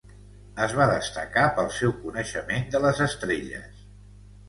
[0.67, 3.89] Es va destacar pel seu coneixement de les estrelles.